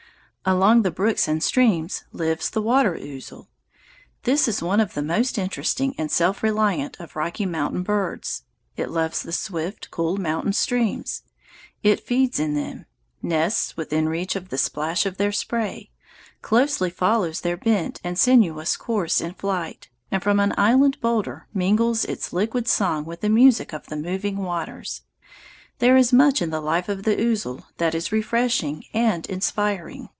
[0.43, 3.47] Along the brooks and streams lives the water ouzel.
[4.23, 8.41] This is one of the most interesting and self reliant of Rocky Mountain birds.
[8.75, 11.21] It loves the swift, cool mountain streams.
[11.83, 12.87] It feeds in them,
[13.21, 15.91] nests within reach of the splash of their spray,
[16.41, 22.03] closely follows their bent and sinuous course in flight, and from an islanded boulder mingles
[22.03, 25.03] its liquid song with the music of the moving waters.
[25.77, 30.09] There is much in the life of the ouzel that is refreshing and inspiring.